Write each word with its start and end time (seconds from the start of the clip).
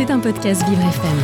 C'est 0.00 0.10
un 0.10 0.18
podcast 0.18 0.66
Vivre 0.66 0.80
FM. 0.80 1.18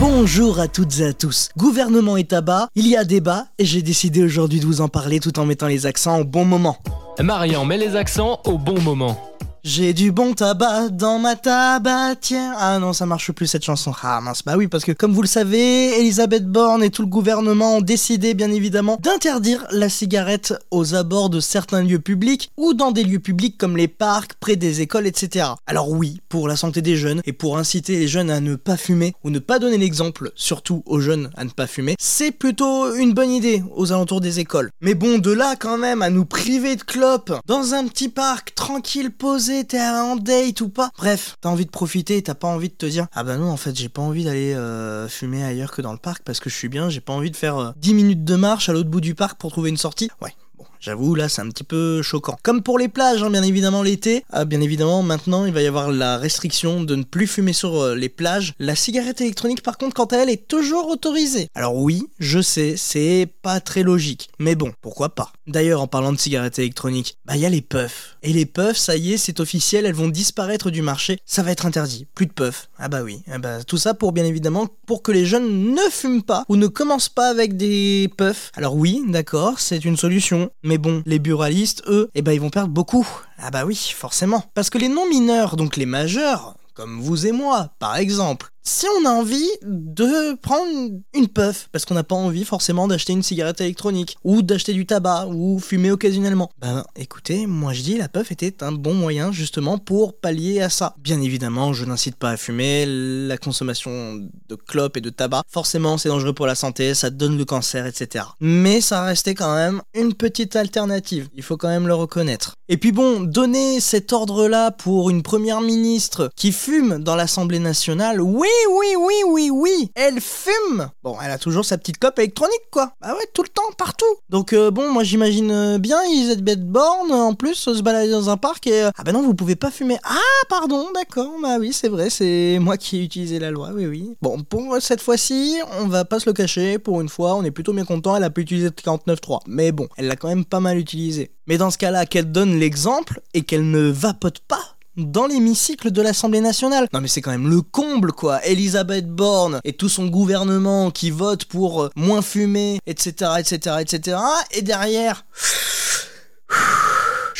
Bonjour 0.00 0.58
à 0.58 0.66
toutes 0.66 0.98
et 0.98 1.04
à 1.04 1.12
tous. 1.12 1.48
Gouvernement 1.56 2.16
et 2.16 2.24
tabac, 2.24 2.66
il 2.74 2.88
y 2.88 2.96
a 2.96 3.04
débat 3.04 3.46
et 3.56 3.64
j'ai 3.64 3.82
décidé 3.82 4.20
aujourd'hui 4.20 4.58
de 4.58 4.66
vous 4.66 4.80
en 4.80 4.88
parler 4.88 5.20
tout 5.20 5.38
en 5.38 5.46
mettant 5.46 5.68
les 5.68 5.86
accents 5.86 6.18
au 6.18 6.24
bon 6.24 6.44
moment. 6.44 6.76
Marian 7.20 7.64
met 7.64 7.78
les 7.78 7.94
accents 7.94 8.40
au 8.46 8.58
bon 8.58 8.80
moment. 8.80 9.16
J'ai 9.62 9.92
du 9.92 10.10
bon 10.10 10.32
tabac 10.32 10.88
dans 10.88 11.18
ma 11.18 11.36
tabatière. 11.36 12.54
Ah 12.56 12.78
non, 12.78 12.94
ça 12.94 13.04
marche 13.04 13.30
plus 13.32 13.46
cette 13.46 13.62
chanson. 13.62 13.92
Ah 14.02 14.18
mince, 14.22 14.42
bah 14.42 14.54
oui, 14.56 14.68
parce 14.68 14.84
que 14.84 14.92
comme 14.92 15.12
vous 15.12 15.20
le 15.20 15.28
savez, 15.28 16.00
Elisabeth 16.00 16.46
Borne 16.46 16.82
et 16.82 16.88
tout 16.88 17.02
le 17.02 17.08
gouvernement 17.08 17.76
ont 17.76 17.80
décidé, 17.82 18.32
bien 18.32 18.50
évidemment, 18.50 18.96
d'interdire 18.98 19.66
la 19.70 19.90
cigarette 19.90 20.54
aux 20.70 20.94
abords 20.94 21.28
de 21.28 21.40
certains 21.40 21.82
lieux 21.82 21.98
publics 21.98 22.50
ou 22.56 22.72
dans 22.72 22.90
des 22.90 23.04
lieux 23.04 23.18
publics 23.18 23.58
comme 23.58 23.76
les 23.76 23.86
parcs, 23.86 24.32
près 24.40 24.56
des 24.56 24.80
écoles, 24.80 25.06
etc. 25.06 25.48
Alors 25.66 25.90
oui, 25.90 26.22
pour 26.30 26.48
la 26.48 26.56
santé 26.56 26.80
des 26.80 26.96
jeunes 26.96 27.20
et 27.26 27.34
pour 27.34 27.58
inciter 27.58 27.98
les 27.98 28.08
jeunes 28.08 28.30
à 28.30 28.40
ne 28.40 28.54
pas 28.54 28.78
fumer 28.78 29.12
ou 29.24 29.30
ne 29.30 29.40
pas 29.40 29.58
donner 29.58 29.76
l'exemple, 29.76 30.32
surtout 30.36 30.82
aux 30.86 31.00
jeunes 31.00 31.28
à 31.36 31.44
ne 31.44 31.50
pas 31.50 31.66
fumer, 31.66 31.96
c'est 31.98 32.30
plutôt 32.30 32.94
une 32.94 33.12
bonne 33.12 33.30
idée 33.30 33.62
aux 33.76 33.92
alentours 33.92 34.22
des 34.22 34.40
écoles. 34.40 34.70
Mais 34.80 34.94
bon, 34.94 35.18
de 35.18 35.32
là 35.32 35.54
quand 35.60 35.76
même 35.76 36.00
à 36.00 36.08
nous 36.08 36.24
priver 36.24 36.76
de 36.76 36.82
clopes 36.82 37.34
dans 37.46 37.74
un 37.74 37.86
petit 37.86 38.08
parc 38.08 38.54
tranquille 38.54 39.10
posé 39.10 39.49
t'es 39.64 39.80
en 39.80 40.16
date 40.16 40.60
ou 40.60 40.68
pas. 40.68 40.90
Bref, 40.98 41.36
t'as 41.40 41.48
envie 41.48 41.66
de 41.66 41.70
profiter 41.70 42.20
t'as 42.22 42.34
pas 42.34 42.48
envie 42.48 42.68
de 42.68 42.74
te 42.74 42.86
dire 42.86 43.06
Ah 43.12 43.24
bah 43.24 43.36
non, 43.36 43.50
en 43.50 43.56
fait, 43.56 43.76
j'ai 43.76 43.88
pas 43.88 44.02
envie 44.02 44.24
d'aller 44.24 44.54
euh, 44.54 45.08
fumer 45.08 45.44
ailleurs 45.44 45.72
que 45.72 45.82
dans 45.82 45.92
le 45.92 45.98
parc 45.98 46.22
parce 46.24 46.40
que 46.40 46.50
je 46.50 46.54
suis 46.54 46.68
bien, 46.68 46.88
j'ai 46.90 47.00
pas 47.00 47.12
envie 47.12 47.30
de 47.30 47.36
faire 47.36 47.74
10 47.76 47.90
euh, 47.90 47.94
minutes 47.94 48.24
de 48.24 48.36
marche 48.36 48.68
à 48.68 48.72
l'autre 48.72 48.90
bout 48.90 49.00
du 49.00 49.14
parc 49.14 49.38
pour 49.38 49.50
trouver 49.50 49.70
une 49.70 49.76
sortie. 49.76 50.10
Ouais, 50.20 50.34
J'avoue, 50.80 51.14
là, 51.14 51.28
c'est 51.28 51.42
un 51.42 51.48
petit 51.50 51.62
peu 51.62 52.00
choquant. 52.00 52.38
Comme 52.42 52.62
pour 52.62 52.78
les 52.78 52.88
plages, 52.88 53.22
hein, 53.22 53.28
bien 53.28 53.42
évidemment, 53.42 53.82
l'été, 53.82 54.24
ah, 54.30 54.46
bien 54.46 54.62
évidemment, 54.62 55.02
maintenant, 55.02 55.44
il 55.44 55.52
va 55.52 55.60
y 55.60 55.66
avoir 55.66 55.92
la 55.92 56.16
restriction 56.16 56.82
de 56.82 56.96
ne 56.96 57.02
plus 57.02 57.26
fumer 57.26 57.52
sur 57.52 57.82
euh, 57.82 57.94
les 57.94 58.08
plages. 58.08 58.54
La 58.58 58.74
cigarette 58.74 59.20
électronique, 59.20 59.62
par 59.62 59.76
contre, 59.76 59.94
quant 59.94 60.06
à 60.06 60.16
elle, 60.16 60.30
est 60.30 60.48
toujours 60.48 60.88
autorisée. 60.88 61.48
Alors 61.54 61.76
oui, 61.76 62.06
je 62.18 62.40
sais, 62.40 62.76
c'est 62.78 63.28
pas 63.42 63.60
très 63.60 63.82
logique. 63.82 64.30
Mais 64.38 64.54
bon, 64.54 64.72
pourquoi 64.80 65.10
pas? 65.10 65.32
D'ailleurs, 65.50 65.80
en 65.80 65.88
parlant 65.88 66.12
de 66.12 66.18
cigarettes 66.18 66.60
électroniques, 66.60 67.18
bah 67.24 67.34
il 67.34 67.42
y 67.42 67.46
a 67.46 67.48
les 67.48 67.60
puffs. 67.60 68.16
Et 68.22 68.32
les 68.32 68.46
puffs, 68.46 68.76
ça 68.76 68.96
y 68.96 69.12
est, 69.14 69.16
c'est 69.16 69.40
officiel, 69.40 69.84
elles 69.84 69.94
vont 69.94 70.08
disparaître 70.08 70.70
du 70.70 70.80
marché. 70.80 71.18
Ça 71.26 71.42
va 71.42 71.50
être 71.50 71.66
interdit. 71.66 72.06
Plus 72.14 72.26
de 72.26 72.32
puffs. 72.32 72.68
Ah 72.78 72.88
bah 72.88 73.02
oui. 73.02 73.22
Ah 73.28 73.38
bah, 73.38 73.64
tout 73.64 73.76
ça 73.76 73.94
pour 73.94 74.12
bien 74.12 74.24
évidemment 74.24 74.68
pour 74.86 75.02
que 75.02 75.10
les 75.10 75.26
jeunes 75.26 75.74
ne 75.74 75.90
fument 75.90 76.22
pas 76.22 76.44
ou 76.48 76.54
ne 76.54 76.68
commencent 76.68 77.08
pas 77.08 77.28
avec 77.28 77.56
des 77.56 78.08
puffs. 78.16 78.52
Alors 78.54 78.76
oui, 78.76 79.02
d'accord, 79.08 79.58
c'est 79.58 79.84
une 79.84 79.96
solution. 79.96 80.50
Mais 80.62 80.78
bon, 80.78 81.02
les 81.04 81.18
buralistes, 81.18 81.82
eux, 81.88 82.10
eh 82.14 82.22
ben 82.22 82.32
ils 82.32 82.40
vont 82.40 82.50
perdre 82.50 82.72
beaucoup. 82.72 83.08
Ah 83.38 83.50
bah 83.50 83.64
oui, 83.64 83.92
forcément. 83.96 84.44
Parce 84.54 84.70
que 84.70 84.78
les 84.78 84.88
non 84.88 85.08
mineurs, 85.08 85.56
donc 85.56 85.76
les 85.76 85.86
majeurs, 85.86 86.54
comme 86.74 87.00
vous 87.00 87.26
et 87.26 87.32
moi, 87.32 87.70
par 87.78 87.96
exemple, 87.96 88.50
si 88.62 88.86
on 88.98 89.06
a 89.06 89.10
envie 89.10 89.50
de 89.62 90.34
prendre 90.40 90.70
une 91.14 91.28
puff, 91.28 91.68
parce 91.72 91.84
qu'on 91.84 91.94
n'a 91.94 92.04
pas 92.04 92.14
envie 92.14 92.44
forcément 92.44 92.88
d'acheter 92.88 93.12
une 93.12 93.22
cigarette 93.22 93.60
électronique, 93.60 94.16
ou 94.24 94.42
d'acheter 94.42 94.72
du 94.72 94.86
tabac, 94.86 95.28
ou 95.28 95.58
fumer 95.58 95.90
occasionnellement, 95.90 96.50
ben 96.58 96.84
écoutez, 96.96 97.46
moi 97.46 97.72
je 97.72 97.82
dis 97.82 97.96
la 97.96 98.08
puff 98.08 98.30
était 98.32 98.62
un 98.62 98.72
bon 98.72 98.94
moyen 98.94 99.32
justement 99.32 99.78
pour 99.78 100.18
pallier 100.18 100.60
à 100.60 100.68
ça. 100.68 100.94
Bien 100.98 101.20
évidemment, 101.20 101.72
je 101.72 101.84
n'incite 101.84 102.16
pas 102.16 102.30
à 102.30 102.36
fumer, 102.36 102.84
la 102.86 103.38
consommation 103.38 104.16
de 104.48 104.54
clopes 104.54 104.96
et 104.96 105.00
de 105.00 105.10
tabac, 105.10 105.42
forcément 105.48 105.98
c'est 105.98 106.08
dangereux 106.08 106.34
pour 106.34 106.46
la 106.46 106.54
santé, 106.54 106.94
ça 106.94 107.10
donne 107.10 107.38
le 107.38 107.44
cancer, 107.44 107.86
etc. 107.86 108.24
Mais 108.40 108.80
ça 108.80 109.02
restait 109.02 109.34
quand 109.34 109.54
même 109.54 109.82
une 109.94 110.14
petite 110.14 110.56
alternative, 110.56 111.28
il 111.34 111.42
faut 111.42 111.56
quand 111.56 111.68
même 111.68 111.86
le 111.86 111.94
reconnaître. 111.94 112.54
Et 112.68 112.76
puis 112.76 112.92
bon, 112.92 113.20
donner 113.20 113.80
cet 113.80 114.12
ordre-là 114.12 114.70
pour 114.70 115.10
une 115.10 115.22
première 115.22 115.60
ministre 115.60 116.30
qui 116.36 116.52
fume 116.52 117.02
dans 117.02 117.16
l'Assemblée 117.16 117.58
nationale, 117.58 118.20
oui 118.20 118.49
oui, 118.70 118.96
oui, 118.98 119.14
oui, 119.26 119.50
oui, 119.50 119.90
elle 119.94 120.20
fume. 120.20 120.90
Bon, 121.02 121.16
elle 121.22 121.30
a 121.30 121.38
toujours 121.38 121.64
sa 121.64 121.78
petite 121.78 121.98
clope 121.98 122.18
électronique, 122.18 122.70
quoi. 122.70 122.92
Bah 123.00 123.14
ouais, 123.14 123.26
tout 123.34 123.42
le 123.42 123.48
temps, 123.48 123.62
partout. 123.76 124.04
Donc 124.28 124.52
euh, 124.52 124.70
bon, 124.70 124.92
moi 124.92 125.04
j'imagine 125.04 125.50
euh, 125.50 125.78
bien 125.78 126.02
Elisabeth 126.02 126.64
Borne 126.66 127.12
en 127.12 127.34
plus 127.34 127.54
se 127.54 127.82
balader 127.82 128.10
dans 128.10 128.30
un 128.30 128.36
parc 128.36 128.66
et 128.66 128.84
euh, 128.84 128.90
ah 128.96 129.04
bah 129.04 129.12
non, 129.12 129.22
vous 129.22 129.34
pouvez 129.34 129.56
pas 129.56 129.70
fumer. 129.70 129.98
Ah 130.04 130.18
pardon, 130.48 130.86
d'accord. 130.94 131.30
Bah 131.42 131.56
oui, 131.58 131.72
c'est 131.72 131.88
vrai, 131.88 132.10
c'est 132.10 132.58
moi 132.60 132.76
qui 132.76 132.98
ai 132.98 133.04
utilisé 133.04 133.38
la 133.38 133.50
loi. 133.50 133.70
Oui, 133.74 133.86
oui. 133.86 134.16
Bon, 134.22 134.42
pour 134.42 134.76
cette 134.80 135.00
fois-ci, 135.00 135.58
on 135.80 135.86
va 135.86 136.04
pas 136.04 136.20
se 136.20 136.28
le 136.28 136.32
cacher. 136.32 136.78
Pour 136.78 137.00
une 137.00 137.08
fois, 137.08 137.34
on 137.34 137.44
est 137.44 137.50
plutôt 137.50 137.72
bien 137.72 137.84
content. 137.84 138.16
Elle 138.16 138.24
a 138.24 138.30
pas 138.30 138.40
utilisé 138.40 138.68
49.3, 138.68 139.40
mais 139.46 139.72
bon, 139.72 139.88
elle 139.96 140.06
l'a 140.06 140.16
quand 140.16 140.28
même 140.28 140.44
pas 140.44 140.60
mal 140.60 140.78
utilisé. 140.78 141.32
Mais 141.46 141.58
dans 141.58 141.70
ce 141.70 141.78
cas-là, 141.78 142.06
qu'elle 142.06 142.30
donne 142.30 142.58
l'exemple 142.58 143.20
et 143.34 143.42
qu'elle 143.42 143.70
ne 143.70 143.90
vapote 143.90 144.38
pas 144.40 144.69
dans 144.96 145.26
l'hémicycle 145.26 145.90
de 145.90 146.02
l'Assemblée 146.02 146.40
nationale. 146.40 146.88
Non 146.92 147.00
mais 147.00 147.08
c'est 147.08 147.20
quand 147.20 147.30
même 147.30 147.48
le 147.48 147.62
comble 147.62 148.12
quoi. 148.12 148.44
Elisabeth 148.44 149.08
Borne 149.08 149.60
et 149.64 149.72
tout 149.72 149.88
son 149.88 150.06
gouvernement 150.06 150.90
qui 150.90 151.10
vote 151.10 151.44
pour 151.44 151.82
euh, 151.82 151.90
moins 151.96 152.22
fumer, 152.22 152.78
etc., 152.86 153.32
etc., 153.38 153.76
etc. 153.80 154.18
Et 154.52 154.62
derrière... 154.62 155.24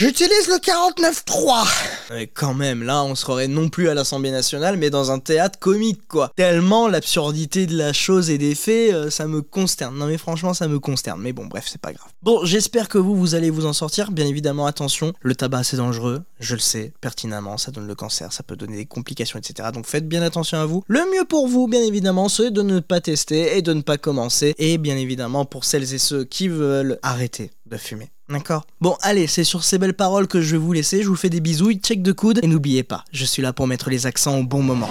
J'utilise 0.00 0.48
le 0.48 0.54
49.3 0.54 1.68
Mais 2.08 2.26
quand 2.26 2.54
même, 2.54 2.82
là, 2.82 3.04
on 3.04 3.14
serait 3.14 3.48
non 3.48 3.68
plus 3.68 3.90
à 3.90 3.92
l'Assemblée 3.92 4.30
nationale, 4.30 4.78
mais 4.78 4.88
dans 4.88 5.10
un 5.10 5.18
théâtre 5.18 5.58
comique, 5.58 6.08
quoi. 6.08 6.32
Tellement 6.36 6.88
l'absurdité 6.88 7.66
de 7.66 7.76
la 7.76 7.92
chose 7.92 8.30
et 8.30 8.38
des 8.38 8.54
faits, 8.54 8.94
euh, 8.94 9.10
ça 9.10 9.26
me 9.26 9.42
consterne. 9.42 9.98
Non 9.98 10.06
mais 10.06 10.16
franchement, 10.16 10.54
ça 10.54 10.68
me 10.68 10.78
consterne. 10.78 11.20
Mais 11.20 11.34
bon, 11.34 11.44
bref, 11.44 11.66
c'est 11.68 11.82
pas 11.82 11.92
grave. 11.92 12.08
Bon, 12.22 12.46
j'espère 12.46 12.88
que 12.88 12.96
vous, 12.96 13.14
vous 13.14 13.34
allez 13.34 13.50
vous 13.50 13.66
en 13.66 13.74
sortir. 13.74 14.10
Bien 14.10 14.24
évidemment, 14.24 14.64
attention, 14.64 15.12
le 15.20 15.34
tabac, 15.34 15.64
c'est 15.64 15.76
dangereux. 15.76 16.22
Je 16.38 16.54
le 16.54 16.60
sais, 16.62 16.94
pertinemment, 17.02 17.58
ça 17.58 17.70
donne 17.70 17.86
le 17.86 17.94
cancer, 17.94 18.32
ça 18.32 18.42
peut 18.42 18.56
donner 18.56 18.78
des 18.78 18.86
complications, 18.86 19.38
etc. 19.38 19.68
Donc 19.74 19.84
faites 19.84 20.08
bien 20.08 20.22
attention 20.22 20.56
à 20.56 20.64
vous. 20.64 20.82
Le 20.88 21.00
mieux 21.14 21.26
pour 21.26 21.46
vous, 21.46 21.68
bien 21.68 21.82
évidemment, 21.82 22.30
c'est 22.30 22.50
de 22.50 22.62
ne 22.62 22.80
pas 22.80 23.02
tester 23.02 23.58
et 23.58 23.60
de 23.60 23.74
ne 23.74 23.82
pas 23.82 23.98
commencer. 23.98 24.54
Et 24.56 24.78
bien 24.78 24.96
évidemment, 24.96 25.44
pour 25.44 25.66
celles 25.66 25.92
et 25.92 25.98
ceux 25.98 26.24
qui 26.24 26.48
veulent 26.48 26.98
arrêter 27.02 27.50
de 27.66 27.76
fumer. 27.76 28.10
D'accord 28.30 28.64
Bon, 28.80 28.96
allez, 29.02 29.26
c'est 29.26 29.42
sur 29.42 29.64
ces 29.64 29.76
belles 29.78 29.94
paroles 29.94 30.28
que 30.28 30.40
je 30.40 30.52
vais 30.52 30.58
vous 30.62 30.72
laisser. 30.72 31.02
Je 31.02 31.08
vous 31.08 31.16
fais 31.16 31.30
des 31.30 31.40
bisous, 31.40 31.72
check 31.72 32.00
de 32.00 32.12
coude 32.12 32.38
et 32.42 32.46
n'oubliez 32.46 32.84
pas, 32.84 33.04
je 33.12 33.24
suis 33.24 33.42
là 33.42 33.52
pour 33.52 33.66
mettre 33.66 33.90
les 33.90 34.06
accents 34.06 34.38
au 34.38 34.44
bon 34.44 34.62
moment. 34.62 34.88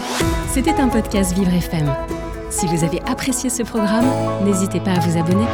C'était 0.53 0.73
un 0.73 0.89
podcast 0.89 1.33
Vivre 1.33 1.53
FM. 1.53 1.89
Si 2.49 2.65
vous 2.67 2.83
avez 2.83 2.99
apprécié 3.03 3.49
ce 3.49 3.63
programme, 3.63 4.07
n'hésitez 4.43 4.81
pas 4.81 4.91
à 4.91 4.99
vous 4.99 5.17
abonner. 5.17 5.45